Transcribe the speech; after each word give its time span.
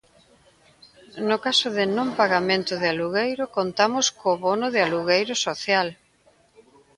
No 1.29 1.37
caso 1.45 1.67
de 1.77 1.85
non 1.97 2.07
pagamento 2.19 2.73
de 2.81 2.87
alugueiro 2.93 3.43
contamos 3.57 4.05
co 4.19 4.31
Bono 4.43 4.67
de 4.75 4.79
Alugueiro 4.87 5.35
Social. 5.47 5.87